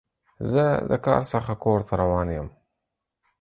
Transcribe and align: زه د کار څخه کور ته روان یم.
زه 0.51 0.65
د 0.89 0.91
کار 1.05 1.21
څخه 1.33 1.53
کور 1.63 1.79
ته 1.87 1.93
روان 2.01 2.27
یم. 2.35 2.47